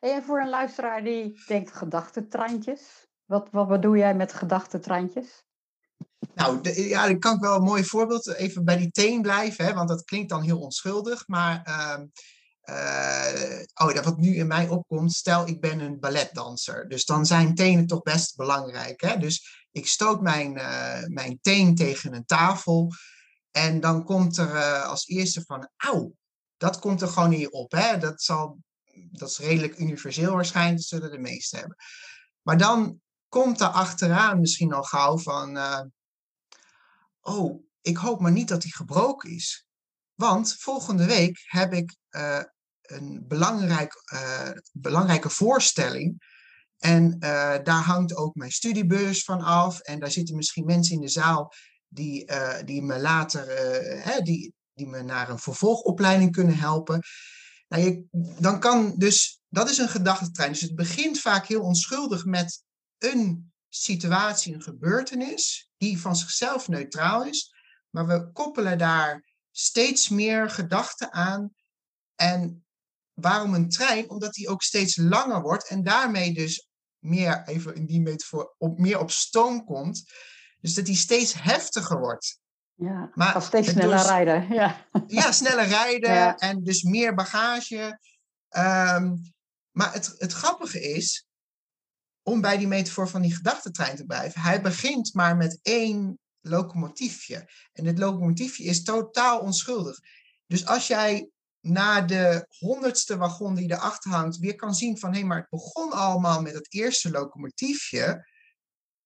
En 0.00 0.23
voor 0.23 0.40
een 0.40 0.49
luisteraar 0.49 1.04
die 1.04 1.42
denkt 1.47 1.73
gedachtentreintjes, 1.73 3.07
wat, 3.25 3.49
wat 3.50 3.68
bedoel 3.68 3.97
jij 3.97 4.14
met 4.14 4.33
gedachtentreintjes? 4.33 5.45
Nou, 6.35 6.61
de, 6.61 6.88
ja, 6.88 7.04
ik 7.04 7.21
kan 7.21 7.35
ik 7.35 7.40
wel 7.40 7.57
een 7.57 7.62
mooi 7.62 7.85
voorbeeld 7.85 8.35
even 8.35 8.64
bij 8.64 8.76
die 8.76 8.90
teen 8.90 9.23
blijven, 9.23 9.64
hè, 9.64 9.75
want 9.75 9.88
dat 9.88 10.04
klinkt 10.04 10.28
dan 10.28 10.42
heel 10.42 10.61
onschuldig. 10.61 11.28
Maar 11.28 11.66
uh, 11.68 12.00
uh, 12.68 13.60
oh, 13.75 13.94
dat 13.94 14.04
wat 14.04 14.18
nu 14.18 14.37
in 14.37 14.46
mij 14.46 14.68
opkomt, 14.68 15.12
stel 15.12 15.46
ik 15.46 15.60
ben 15.60 15.80
een 15.80 16.00
balletdanser. 16.00 16.88
Dus 16.88 17.04
dan 17.04 17.26
zijn 17.26 17.54
tenen 17.54 17.87
toch 17.87 18.02
best 18.02 18.37
belangrijk. 18.37 19.00
Hè? 19.00 19.16
Dus 19.16 19.66
ik 19.70 19.87
stoot 19.87 20.20
mijn, 20.20 20.56
uh, 20.56 21.04
mijn 21.06 21.38
teen 21.40 21.75
tegen 21.75 22.14
een 22.14 22.25
tafel. 22.25 22.92
En 23.50 23.80
dan 23.80 24.04
komt 24.04 24.37
er 24.37 24.54
uh, 24.54 24.84
als 24.84 25.06
eerste 25.06 25.42
van, 25.46 25.70
auw, 25.76 26.12
dat 26.56 26.78
komt 26.78 27.02
er 27.02 27.08
gewoon 27.08 27.30
hier 27.30 27.50
op. 27.50 27.72
Hè? 27.72 27.98
Dat, 27.98 28.22
zal, 28.22 28.58
dat 28.92 29.28
is 29.28 29.38
redelijk 29.38 29.78
universeel 29.78 30.34
waarschijnlijk, 30.34 30.76
dat 30.76 30.87
zullen 30.87 31.10
de 31.10 31.18
meesten 31.18 31.58
hebben. 31.58 31.76
Maar 32.42 32.58
dan 32.58 33.00
komt 33.28 33.60
er 33.60 33.66
achteraan 33.66 34.40
misschien 34.40 34.72
al 34.72 34.82
gauw 34.82 35.18
van, 35.18 35.58
oh, 37.20 37.62
ik 37.80 37.96
hoop 37.96 38.20
maar 38.20 38.32
niet 38.32 38.48
dat 38.48 38.62
die 38.62 38.75
gebroken 38.75 39.30
is. 39.30 39.66
Want 40.14 40.56
volgende 40.58 41.06
week 41.06 41.38
heb 41.44 41.72
ik 41.72 41.96
een 42.90 43.25
belangrijk, 43.28 44.02
uh, 44.12 44.50
belangrijke 44.73 45.30
voorstelling. 45.30 46.37
En 46.78 47.04
uh, 47.12 47.57
daar 47.62 47.83
hangt 47.83 48.16
ook 48.16 48.35
mijn 48.35 48.50
studiebeurs 48.50 49.25
van 49.25 49.40
af. 49.40 49.80
En 49.80 49.99
daar 49.99 50.11
zitten 50.11 50.37
misschien 50.37 50.64
mensen 50.64 50.95
in 50.95 51.00
de 51.00 51.09
zaal 51.09 51.52
die, 51.88 52.30
uh, 52.30 52.57
die 52.64 52.83
me 52.83 52.99
later, 52.99 53.47
hè, 54.02 54.21
die, 54.21 54.54
die 54.75 54.87
me 54.87 55.02
naar 55.02 55.28
een 55.28 55.38
vervolgopleiding 55.38 56.33
kunnen 56.33 56.59
helpen. 56.59 57.02
Nou, 57.68 57.83
je, 57.83 58.04
dan 58.40 58.61
kan 58.61 58.95
dus, 58.97 59.40
dat 59.49 59.71
is 59.71 59.78
een 59.78 59.88
gedachtentrein. 59.88 60.52
Dus 60.52 60.61
het 60.61 60.75
begint 60.75 61.21
vaak 61.21 61.47
heel 61.47 61.62
onschuldig 61.62 62.25
met 62.25 62.62
een 62.99 63.52
situatie, 63.68 64.54
een 64.54 64.62
gebeurtenis, 64.62 65.71
die 65.76 66.00
van 66.00 66.16
zichzelf 66.16 66.68
neutraal 66.68 67.25
is. 67.25 67.54
Maar 67.90 68.07
we 68.07 68.33
koppelen 68.33 68.78
daar 68.78 69.25
steeds 69.50 70.09
meer 70.09 70.50
gedachten 70.50 71.12
aan. 71.12 71.54
En 72.14 72.66
Waarom 73.20 73.54
een 73.54 73.68
trein? 73.68 74.10
Omdat 74.10 74.32
die 74.32 74.48
ook 74.48 74.62
steeds 74.62 74.96
langer 74.96 75.40
wordt 75.40 75.68
en 75.68 75.82
daarmee 75.82 76.34
dus 76.34 76.68
meer, 76.98 77.42
even 77.46 77.75
in 77.75 77.87
die 77.87 78.00
metafoor, 78.00 78.54
op, 78.58 78.78
meer 78.78 78.98
op 78.98 79.10
stoom 79.10 79.64
komt. 79.64 80.12
Dus 80.60 80.75
dat 80.75 80.87
die 80.87 80.96
steeds 80.96 81.32
heftiger 81.32 81.98
wordt. 81.98 82.38
Ja, 82.75 83.10
maar 83.14 83.42
steeds 83.42 83.68
sneller 83.68 84.02
rijden. 84.02 84.54
Ja, 84.54 84.87
ja 85.06 85.32
sneller 85.32 85.66
rijden 85.78 86.37
en 86.37 86.64
dus 86.64 86.82
meer 86.82 87.14
bagage. 87.14 87.98
Um, 88.56 89.32
maar 89.70 89.92
het, 89.92 90.14
het 90.18 90.32
grappige 90.32 90.80
is, 90.80 91.26
om 92.22 92.40
bij 92.40 92.58
die 92.58 92.66
metafoor 92.66 93.08
van 93.08 93.22
die 93.22 93.34
gedachtentrein 93.34 93.96
te 93.96 94.04
blijven, 94.04 94.40
hij 94.40 94.62
begint 94.62 95.14
maar 95.14 95.37
met 95.37 95.58
één 95.62 96.18
locomotiefje. 96.40 97.50
En 97.72 97.84
dit 97.84 97.98
locomotiefje 97.98 98.64
is 98.64 98.82
totaal 98.82 99.40
onschuldig. 99.40 99.98
Dus 100.46 100.66
als 100.66 100.87
jij 100.87 101.28
na 101.68 102.00
de 102.00 102.46
honderdste 102.58 103.16
wagon 103.16 103.54
die 103.54 103.72
erachter 103.72 104.10
hangt 104.10 104.38
weer 104.38 104.54
kan 104.54 104.75
zien 104.75 104.98
van 104.98 105.10
hé, 105.10 105.18
hey, 105.18 105.26
maar 105.26 105.38
het 105.38 105.48
begon 105.48 105.92
allemaal 105.92 106.42
met 106.42 106.54
het 106.54 106.72
eerste 106.72 107.10
locomotiefje, 107.10 108.26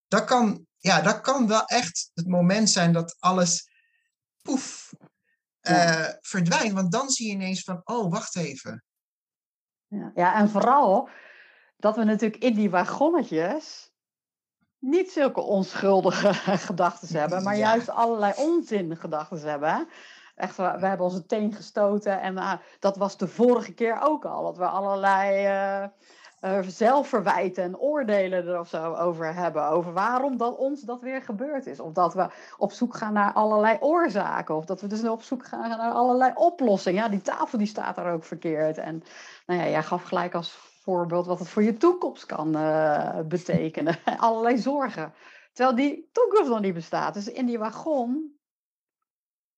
dat 0.07 0.23
kan, 0.23 0.67
ja, 0.77 1.01
dat 1.01 1.21
kan 1.21 1.47
wel 1.47 1.65
echt 1.65 2.11
het 2.13 2.27
moment 2.27 2.69
zijn 2.69 2.93
dat 2.93 3.15
alles 3.19 3.69
poef 4.41 4.93
uh, 5.61 6.09
verdwijnt. 6.21 6.73
Want 6.73 6.91
dan 6.91 7.09
zie 7.09 7.27
je 7.27 7.33
ineens 7.33 7.63
van, 7.63 7.81
oh, 7.83 8.11
wacht 8.11 8.35
even. 8.35 8.83
Ja, 9.87 10.11
ja, 10.15 10.35
en 10.35 10.49
vooral 10.49 11.09
dat 11.77 11.95
we 11.95 12.03
natuurlijk 12.03 12.43
in 12.43 12.53
die 12.53 12.69
wagonnetjes 12.69 13.91
niet 14.79 15.11
zulke 15.11 15.41
onschuldige 15.41 16.33
gedachten 16.67 17.19
hebben, 17.19 17.43
maar 17.43 17.57
juist 17.57 17.89
allerlei 17.89 18.33
onzin 18.35 18.97
gedachten 18.97 19.49
hebben. 19.49 19.87
Echt, 20.35 20.55
we, 20.55 20.63
hebben 20.63 21.05
onze 21.05 21.25
teen 21.25 21.53
gestoten. 21.53 22.21
En 22.21 22.35
uh, 22.35 22.53
dat 22.79 22.97
was 22.97 23.17
de 23.17 23.27
vorige 23.27 23.73
keer 23.73 24.01
ook 24.01 24.25
al. 24.25 24.43
Dat 24.43 24.57
we 24.57 24.65
allerlei 24.65 25.45
uh, 25.45 25.87
uh, 26.41 26.67
zelfverwijten 26.67 27.63
en 27.63 27.77
oordelen 27.77 28.47
er 28.47 28.59
of 28.59 28.67
zo 28.67 28.93
over 28.93 29.33
hebben. 29.33 29.67
Over 29.67 29.93
waarom 29.93 30.37
dat 30.37 30.57
ons 30.57 30.81
dat 30.81 31.01
weer 31.01 31.21
gebeurd 31.21 31.65
is. 31.65 31.79
Of 31.79 31.93
dat 31.93 32.13
we 32.13 32.27
op 32.57 32.71
zoek 32.71 32.95
gaan 32.95 33.13
naar 33.13 33.33
allerlei 33.33 33.77
oorzaken. 33.79 34.55
Of 34.55 34.65
dat 34.65 34.81
we 34.81 34.87
dus 34.87 35.03
op 35.03 35.23
zoek 35.23 35.45
gaan 35.45 35.69
naar 35.69 35.91
allerlei 35.91 36.31
oplossingen. 36.35 37.03
Ja, 37.03 37.09
die 37.09 37.21
tafel 37.21 37.57
die 37.57 37.67
staat 37.67 37.95
daar 37.95 38.13
ook 38.13 38.23
verkeerd. 38.23 38.77
En 38.77 39.03
nou 39.45 39.59
ja, 39.59 39.67
jij 39.67 39.83
gaf 39.83 40.03
gelijk 40.03 40.33
als 40.33 40.51
voorbeeld 40.81 41.25
wat 41.25 41.39
het 41.39 41.49
voor 41.49 41.63
je 41.63 41.77
toekomst 41.77 42.25
kan 42.25 42.51
betekenen. 43.27 43.97
allerlei 44.17 44.57
zorgen. 44.57 45.13
Terwijl 45.53 45.75
die 45.75 46.09
toekomst 46.11 46.49
nog 46.49 46.59
niet 46.59 46.73
bestaat. 46.73 47.13
Dus 47.13 47.31
in 47.31 47.45
die 47.45 47.59
wagon 47.59 48.41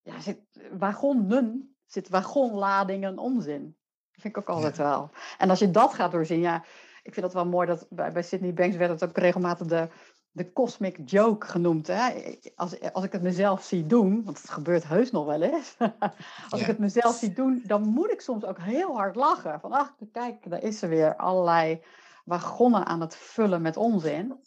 ja, 0.05 0.19
zit 0.19 0.39
wagonnen, 0.71 1.75
zit 1.85 2.09
wagonladingen 2.09 3.17
onzin. 3.17 3.77
Dat 4.12 4.21
vind 4.21 4.35
ik 4.35 4.38
ook 4.38 4.55
altijd 4.55 4.77
wel. 4.77 5.09
En 5.38 5.50
als 5.50 5.59
je 5.59 5.71
dat 5.71 5.93
gaat 5.93 6.12
doorzien, 6.12 6.39
ja, 6.39 6.63
ik 7.03 7.13
vind 7.13 7.25
dat 7.25 7.33
wel 7.33 7.45
mooi 7.45 7.67
dat 7.67 7.88
bij, 7.89 8.12
bij 8.12 8.24
Sydney 8.24 8.53
Banks 8.53 8.75
werd 8.75 8.91
het 8.91 9.09
ook 9.09 9.17
regelmatig 9.17 9.67
de, 9.67 9.88
de 10.31 10.53
cosmic 10.53 11.00
joke 11.05 11.47
genoemd. 11.47 11.88
Hè? 11.88 12.33
Als, 12.55 12.91
als 12.91 13.03
ik 13.03 13.12
het 13.12 13.21
mezelf 13.21 13.63
zie 13.63 13.85
doen, 13.85 14.24
want 14.24 14.38
het 14.38 14.50
gebeurt 14.50 14.88
heus 14.88 15.12
nog 15.12 15.25
wel 15.25 15.41
eens. 15.41 15.77
als 16.50 16.62
ik 16.62 16.67
het 16.67 16.79
mezelf 16.79 17.15
zie 17.15 17.33
doen, 17.33 17.63
dan 17.65 17.88
moet 17.88 18.12
ik 18.12 18.21
soms 18.21 18.45
ook 18.45 18.59
heel 18.59 18.95
hard 18.95 19.15
lachen. 19.15 19.59
Van 19.59 19.71
ach, 19.71 19.95
kijk, 20.12 20.50
daar 20.50 20.63
is 20.63 20.81
er 20.81 20.89
weer 20.89 21.15
allerlei 21.15 21.83
wagonnen 22.25 22.85
aan 22.85 23.01
het 23.01 23.15
vullen 23.15 23.62
met 23.62 23.77
onzin. 23.77 24.39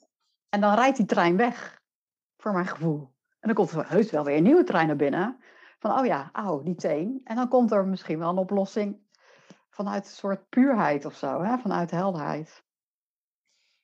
En 0.49 0.61
dan 0.61 0.75
rijdt 0.75 0.97
die 0.97 1.07
trein 1.07 1.37
weg, 1.37 1.83
voor 2.37 2.53
mijn 2.53 2.67
gevoel. 2.67 3.17
Dan 3.49 3.57
komt 3.57 3.71
er 3.71 3.89
heus 3.89 4.11
wel 4.11 4.25
weer 4.25 4.37
een 4.37 4.43
nieuwe 4.43 4.65
trein 4.65 4.87
naar 4.87 4.97
binnen. 4.97 5.39
Van, 5.79 5.99
oh 5.99 6.07
ja, 6.07 6.31
auw, 6.33 6.63
die 6.63 6.75
teen. 6.75 7.21
En 7.25 7.37
dan 7.37 7.49
komt 7.49 7.73
er 7.73 7.87
misschien 7.87 8.19
wel 8.19 8.31
een 8.31 8.37
oplossing 8.37 8.99
vanuit 9.71 10.07
een 10.07 10.13
soort 10.13 10.49
puurheid 10.49 11.05
of 11.05 11.17
zo, 11.17 11.43
hè? 11.43 11.59
vanuit 11.59 11.91
helderheid. 11.91 12.63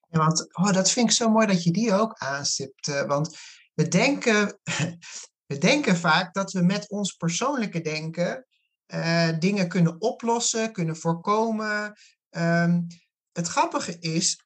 Ja, 0.09 0.19
want 0.19 0.57
oh, 0.57 0.73
dat 0.73 0.91
vind 0.91 1.09
ik 1.09 1.17
zo 1.17 1.31
mooi 1.31 1.47
dat 1.47 1.63
je 1.63 1.71
die 1.71 1.95
ook 1.95 2.13
aanstipt. 2.13 2.89
Uh, 2.89 3.03
want 3.03 3.37
we 3.75 3.89
denken, 3.89 4.59
we 5.51 5.59
denken 5.59 5.97
vaak 5.97 6.35
dat 6.35 6.53
we 6.53 6.63
met 6.63 6.91
ons 6.91 7.13
persoonlijke 7.13 7.81
denken 7.81 8.47
uh, 8.87 9.29
dingen 9.39 9.69
kunnen 9.69 10.01
oplossen, 10.01 10.73
kunnen 10.73 10.97
voorkomen. 10.97 11.93
Um, 12.31 12.87
het 13.33 13.49
grappige 13.49 13.99
is, 13.99 14.44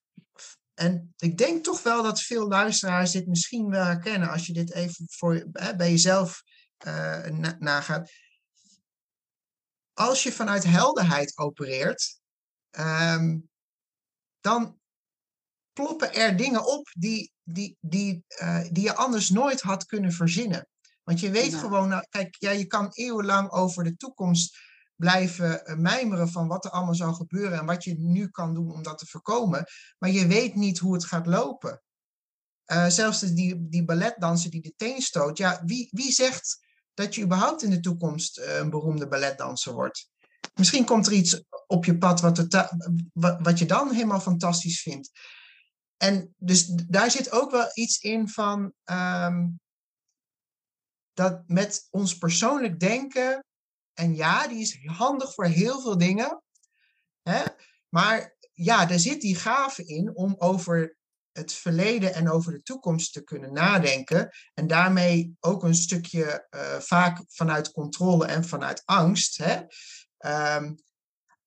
en 0.79 1.15
ik 1.17 1.39
denk 1.39 1.65
toch 1.65 1.83
wel 1.83 2.03
dat 2.03 2.21
veel 2.21 2.49
luisteraars 2.49 3.11
dit 3.11 3.27
misschien 3.27 3.71
wel 3.71 3.85
herkennen 3.85 4.29
als 4.29 4.47
je 4.47 4.53
dit 4.53 4.73
even 4.73 5.07
voor, 5.11 5.49
hè, 5.53 5.77
bij 5.77 5.91
jezelf 5.91 6.43
uh, 6.87 7.27
nagaat. 7.59 8.11
Als 9.93 10.23
je 10.23 10.33
vanuit 10.33 10.65
helderheid 10.65 11.39
opereert, 11.39 12.21
um, 12.71 13.49
dan 14.41 14.81
ploppen 15.73 16.15
er 16.15 16.37
dingen 16.37 16.67
op 16.67 16.89
die, 16.93 17.33
die, 17.43 17.77
die, 17.81 18.25
uh, 18.41 18.65
die 18.71 18.83
je 18.83 18.95
anders 18.95 19.31
nooit 19.31 19.61
had 19.61 19.87
kunnen 19.87 20.13
verzinnen. 20.13 20.69
Want 21.03 21.21
je 21.21 21.31
weet 21.31 21.55
gewoon, 21.55 21.89
nou, 21.89 22.07
kijk, 22.09 22.37
ja, 22.39 22.51
je 22.51 22.67
kan 22.67 22.91
eeuwenlang 22.93 23.51
over 23.51 23.85
de 23.85 23.97
toekomst 23.97 24.59
blijven 24.99 25.67
eh, 25.67 25.77
mijmeren 25.77 26.29
van 26.29 26.49
wat 26.49 26.65
er 26.65 26.71
allemaal 26.71 26.95
zou 26.95 27.15
gebeuren 27.15 27.59
en 27.59 27.67
wat 27.67 27.85
je 27.85 27.95
nu 27.99 28.29
kan 28.29 28.55
doen 28.55 28.73
om 28.73 28.83
dat 28.83 28.99
te 28.99 29.07
voorkomen. 29.07 29.65
Maar 29.99 30.11
je 30.11 30.27
weet 30.27 30.55
niet 30.55 30.79
hoe 30.79 30.95
het 30.95 31.05
gaat 31.05 31.27
lopen. 31.27 31.83
Uh, 32.67 32.87
zelfs 32.87 33.21
die, 33.21 33.69
die 33.69 33.85
balletdanser 33.85 34.51
die 34.51 34.63
de 34.63 34.73
teen 34.77 35.01
stoot, 35.01 35.39
ja, 35.39 35.63
wie, 35.65 35.89
wie 35.91 36.13
zegt 36.13 36.59
dat 36.95 37.15
je 37.15 37.23
überhaupt 37.23 37.63
in 37.63 37.71
de 37.71 37.81
toekomst 37.81 38.39
uh, 38.39 38.57
een 38.57 38.71
beroemde 38.71 39.09
balletdanser 39.09 39.73
wordt? 39.73 40.11
Misschien 40.55 40.85
komt 40.85 41.07
er 41.07 41.13
iets 41.13 41.43
op 41.67 41.85
je 41.85 41.99
pad 41.99 42.21
wat, 42.21 43.59
je 43.59 43.67
dan 43.67 43.93
helemaal 43.93 44.21
fantastisch 44.21 44.83
vindt. 44.83 45.11
En 45.97 46.35
dus 46.37 46.67
daar 46.67 47.11
zit 47.11 47.31
ook 47.31 47.51
wel 47.51 47.71
iets 47.73 47.99
in 47.99 48.29
van 48.29 48.73
um, 48.85 49.61
dat 51.13 51.43
met 51.47 51.87
ons 51.91 52.19
persoonlijk 52.19 52.81
denken 52.81 53.45
en 53.99 54.15
ja, 54.15 54.47
die 54.49 54.61
is 54.61 54.79
handig 54.85 55.35
voor 55.35 55.45
heel 55.45 55.81
veel 55.81 55.99
dingen. 55.99 56.43
Hè? 57.23 57.45
Maar 57.89 58.37
ja, 58.53 58.87
daar 58.87 58.99
zit 58.99 59.21
die 59.21 59.37
gave 59.37 59.85
in 59.85 60.17
om 60.17 60.35
over 60.39 60.97
het 61.33 61.53
verleden 61.53 62.15
en 62.15 62.31
over 62.31 62.53
de 62.53 62.63
toekomst 62.63 63.13
te 63.13 63.25
kunnen 63.25 63.53
nadenken. 63.53 64.31
En 64.55 64.67
daarmee 64.67 65.37
ook 65.41 65.63
een 65.63 65.75
stukje 65.75 66.47
uh, 66.51 66.79
vaak 66.79 67.23
vanuit 67.29 67.71
controle 67.71 68.27
en 68.27 68.45
vanuit 68.45 68.83
angst. 68.85 69.39
Hè? 69.39 69.57
Um, 70.57 70.77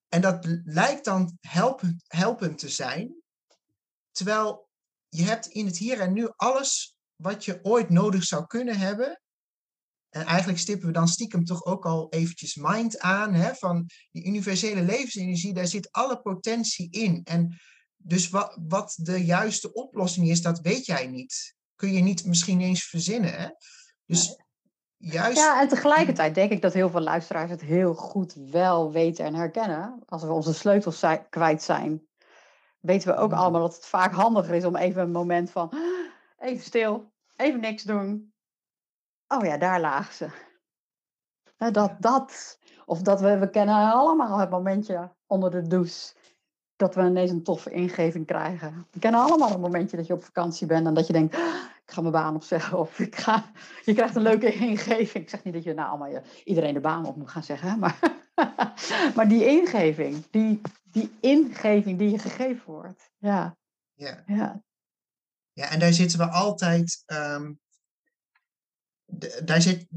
en 0.09 0.21
dat 0.21 0.45
lijkt 0.63 1.05
dan 1.05 1.37
helpend, 1.41 2.03
helpend 2.07 2.59
te 2.59 2.69
zijn. 2.69 3.15
Terwijl 4.11 4.69
je 5.09 5.23
hebt 5.23 5.45
in 5.45 5.65
het 5.65 5.77
hier 5.77 5.99
en 5.99 6.13
nu 6.13 6.29
alles 6.35 6.97
wat 7.15 7.45
je 7.45 7.59
ooit 7.63 7.89
nodig 7.89 8.23
zou 8.23 8.47
kunnen 8.47 8.77
hebben. 8.77 9.21
En 10.11 10.25
eigenlijk 10.25 10.59
stippen 10.59 10.87
we 10.87 10.93
dan 10.93 11.07
stiekem 11.07 11.45
toch 11.45 11.65
ook 11.65 11.85
al 11.85 12.09
eventjes 12.09 12.55
mind 12.55 12.99
aan. 12.99 13.33
Hè, 13.33 13.53
van 13.53 13.89
die 14.11 14.25
universele 14.25 14.81
levensenergie, 14.81 15.53
daar 15.53 15.67
zit 15.67 15.91
alle 15.91 16.21
potentie 16.21 16.91
in. 16.91 17.21
En 17.23 17.59
dus 17.97 18.29
wat, 18.29 18.57
wat 18.67 18.93
de 19.01 19.25
juiste 19.25 19.73
oplossing 19.73 20.29
is, 20.29 20.41
dat 20.41 20.59
weet 20.59 20.85
jij 20.85 21.07
niet. 21.07 21.55
Kun 21.75 21.93
je 21.93 22.01
niet 22.01 22.25
misschien 22.25 22.61
eens 22.61 22.83
verzinnen. 22.83 23.33
Hè? 23.33 23.47
Dus 24.05 24.37
juist... 24.97 25.37
Ja, 25.37 25.61
en 25.61 25.67
tegelijkertijd 25.67 26.35
denk 26.35 26.51
ik 26.51 26.61
dat 26.61 26.73
heel 26.73 26.89
veel 26.89 27.01
luisteraars 27.01 27.49
het 27.49 27.61
heel 27.61 27.93
goed 27.93 28.33
wel 28.33 28.91
weten 28.91 29.25
en 29.25 29.33
herkennen. 29.33 30.03
Als 30.05 30.23
we 30.23 30.31
onze 30.31 30.53
sleutels 30.53 31.03
kwijt 31.29 31.63
zijn, 31.63 32.07
weten 32.79 33.07
we 33.07 33.15
ook 33.15 33.31
mm. 33.31 33.37
allemaal 33.37 33.61
dat 33.61 33.75
het 33.75 33.85
vaak 33.85 34.13
handiger 34.13 34.55
is 34.55 34.65
om 34.65 34.75
even 34.75 35.01
een 35.01 35.11
moment 35.11 35.51
van 35.51 35.73
even 36.39 36.63
stil, 36.63 37.11
even 37.35 37.59
niks 37.59 37.83
doen, 37.83 38.30
oh 39.31 39.45
ja, 39.45 39.57
daar 39.57 39.79
lagen 39.79 40.13
ze. 40.13 40.29
Dat, 41.71 41.95
dat. 41.99 42.59
Of 42.85 43.01
dat 43.01 43.21
we, 43.21 43.37
we 43.37 43.49
kennen 43.49 43.75
allemaal 43.75 44.37
het 44.37 44.49
momentje 44.49 45.11
onder 45.27 45.51
de 45.51 45.67
douche. 45.67 46.13
Dat 46.75 46.95
we 46.95 47.01
ineens 47.01 47.31
een 47.31 47.43
toffe 47.43 47.71
ingeving 47.71 48.25
krijgen. 48.25 48.87
We 48.91 48.99
kennen 48.99 49.21
allemaal 49.21 49.49
het 49.49 49.59
momentje 49.59 49.97
dat 49.97 50.07
je 50.07 50.13
op 50.13 50.23
vakantie 50.23 50.67
bent 50.67 50.87
en 50.87 50.93
dat 50.93 51.07
je 51.07 51.13
denkt, 51.13 51.35
ah, 51.35 51.63
ik 51.85 51.91
ga 51.91 52.01
mijn 52.01 52.13
baan 52.13 52.35
opzeggen. 52.35 52.79
Of 52.79 52.99
ik 52.99 53.15
ga, 53.15 53.51
je 53.85 53.93
krijgt 53.93 54.15
een 54.15 54.21
leuke 54.21 54.53
ingeving. 54.69 55.23
Ik 55.23 55.29
zeg 55.29 55.43
niet 55.43 55.53
dat 55.53 55.63
je 55.63 55.73
nou 55.73 55.89
allemaal 55.89 56.07
je, 56.07 56.21
iedereen 56.43 56.73
de 56.73 56.79
baan 56.79 57.05
op 57.05 57.15
moet 57.15 57.29
gaan 57.29 57.43
zeggen. 57.43 57.79
Maar, 57.79 57.99
maar 59.15 59.27
die 59.27 59.45
ingeving, 59.45 60.25
die, 60.29 60.61
die 60.83 61.11
ingeving 61.19 61.97
die 61.97 62.11
je 62.11 62.19
gegeven 62.19 62.73
wordt. 62.73 63.11
Ja. 63.17 63.57
Ja. 63.93 64.23
ja. 64.25 64.61
Ja, 65.53 65.69
en 65.69 65.79
daar 65.79 65.93
zitten 65.93 66.17
we 66.17 66.29
altijd 66.29 67.03
um, 67.05 67.59
daar 69.43 69.61
zit 69.61 69.87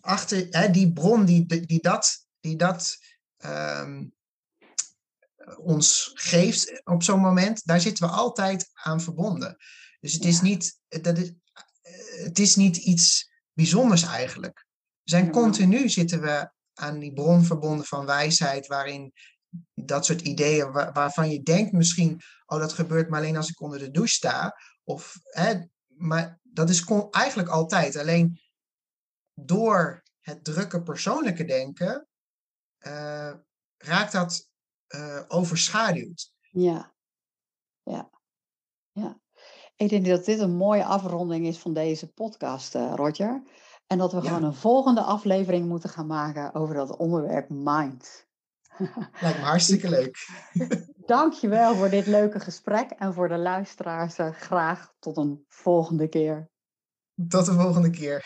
achter 0.00 0.46
hè, 0.50 0.70
die 0.70 0.92
bron 0.92 1.24
die, 1.24 1.46
die 1.66 1.80
dat, 1.80 2.26
die 2.40 2.56
dat 2.56 2.96
um, 3.44 4.14
ons 5.56 6.10
geeft 6.14 6.80
op 6.84 7.02
zo'n 7.02 7.20
moment, 7.20 7.64
daar 7.64 7.80
zitten 7.80 8.08
we 8.08 8.14
altijd 8.14 8.70
aan 8.72 9.00
verbonden. 9.00 9.56
Dus 10.00 10.12
het 10.12 10.24
is 10.24 10.40
niet, 10.40 10.80
dat 10.88 11.18
is, 11.18 11.32
het 12.24 12.38
is 12.38 12.56
niet 12.56 12.76
iets 12.76 13.30
bijzonders 13.52 14.02
eigenlijk. 14.02 14.66
We 15.02 15.10
zijn 15.10 15.30
continu 15.30 15.88
zitten 15.88 16.20
we 16.20 16.50
aan 16.74 16.98
die 16.98 17.12
bron 17.12 17.44
verbonden 17.44 17.86
van 17.86 18.06
wijsheid, 18.06 18.66
waarin 18.66 19.12
dat 19.74 20.06
soort 20.06 20.20
ideeën 20.20 20.72
waarvan 20.72 21.30
je 21.30 21.42
denkt 21.42 21.72
misschien, 21.72 22.20
oh 22.46 22.58
dat 22.58 22.72
gebeurt 22.72 23.08
maar 23.08 23.20
alleen 23.20 23.36
als 23.36 23.50
ik 23.50 23.60
onder 23.60 23.78
de 23.78 23.90
douche 23.90 24.14
sta. 24.14 24.56
Of, 24.84 25.18
hè, 25.22 25.54
maar 25.86 26.40
dat 26.56 26.68
is 26.68 26.84
eigenlijk 27.10 27.48
altijd. 27.48 27.96
Alleen 27.96 28.40
door 29.34 30.02
het 30.20 30.44
drukke 30.44 30.82
persoonlijke 30.82 31.44
denken 31.44 32.08
uh, 32.86 33.32
raakt 33.76 34.12
dat 34.12 34.50
uh, 34.94 35.22
overschaduwd. 35.28 36.32
Ja, 36.50 36.94
ja, 37.82 38.10
ja. 38.92 39.20
Ik 39.76 39.88
denk 39.88 40.06
dat 40.06 40.24
dit 40.24 40.38
een 40.38 40.56
mooie 40.56 40.84
afronding 40.84 41.46
is 41.46 41.58
van 41.58 41.74
deze 41.74 42.12
podcast, 42.12 42.74
uh, 42.74 42.92
Roger. 42.94 43.42
En 43.86 43.98
dat 43.98 44.12
we 44.12 44.20
gewoon 44.20 44.44
een 44.44 44.54
volgende 44.54 45.00
aflevering 45.00 45.68
moeten 45.68 45.90
gaan 45.90 46.06
maken 46.06 46.54
over 46.54 46.74
dat 46.74 46.96
onderwerp 46.96 47.48
mind. 47.48 48.25
Lijkt 49.22 49.38
me 49.38 49.44
hartstikke 49.44 49.88
leuk. 49.88 50.28
Dankjewel 51.06 51.74
voor 51.74 51.88
dit 51.88 52.06
leuke 52.06 52.40
gesprek 52.40 52.90
en 52.90 53.14
voor 53.14 53.28
de 53.28 53.38
luisteraars 53.38 54.18
uh, 54.18 54.32
graag 54.32 54.92
tot 54.98 55.16
een 55.16 55.44
volgende 55.48 56.08
keer. 56.08 56.50
Tot 57.28 57.46
de 57.46 57.52
volgende 57.52 57.90
keer. 57.90 58.24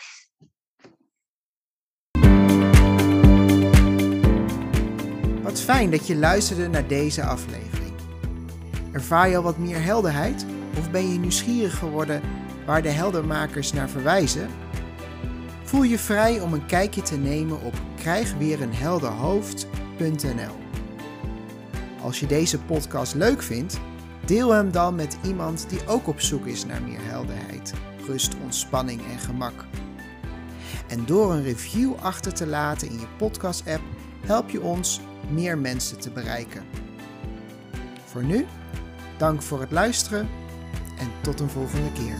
Wat 5.43 5.59
fijn 5.59 5.91
dat 5.91 6.07
je 6.07 6.15
luisterde 6.15 6.67
naar 6.67 6.87
deze 6.87 7.23
aflevering. 7.23 7.93
Ervaar 8.91 9.29
je 9.29 9.37
al 9.37 9.43
wat 9.43 9.57
meer 9.57 9.83
helderheid 9.83 10.45
of 10.77 10.91
ben 10.91 11.11
je 11.11 11.19
nieuwsgierig 11.19 11.77
geworden 11.77 12.21
waar 12.65 12.81
de 12.81 12.89
heldermakers 12.89 13.73
naar 13.73 13.89
verwijzen? 13.89 14.49
Voel 15.63 15.83
je 15.83 15.99
vrij 15.99 16.39
om 16.39 16.53
een 16.53 16.65
kijkje 16.65 17.01
te 17.01 17.17
nemen 17.17 17.61
op 17.61 17.73
krijgweerenhelderhoofd.nl. 17.95 19.80
Als 22.01 22.19
je 22.19 22.27
deze 22.27 22.59
podcast 22.59 23.15
leuk 23.15 23.41
vindt, 23.41 23.79
deel 24.25 24.51
hem 24.51 24.71
dan 24.71 24.95
met 24.95 25.17
iemand 25.23 25.69
die 25.69 25.87
ook 25.87 26.07
op 26.07 26.21
zoek 26.21 26.45
is 26.45 26.65
naar 26.65 26.81
meer 26.81 26.99
helderheid, 27.01 27.73
rust, 28.05 28.35
ontspanning 28.43 29.01
en 29.11 29.19
gemak. 29.19 29.65
En 30.87 31.05
door 31.05 31.33
een 31.33 31.43
review 31.43 31.93
achter 31.99 32.33
te 32.33 32.47
laten 32.47 32.89
in 32.89 32.99
je 32.99 33.07
podcast-app 33.17 33.81
help 34.25 34.49
je 34.49 34.61
ons 34.61 34.99
meer 35.29 35.57
mensen 35.57 35.99
te 35.99 36.09
bereiken. 36.09 36.63
Voor 38.05 38.23
nu, 38.23 38.45
dank 39.17 39.41
voor 39.41 39.59
het 39.59 39.71
luisteren 39.71 40.29
en 40.99 41.11
tot 41.21 41.39
een 41.39 41.49
volgende 41.49 41.91
keer. 41.91 42.19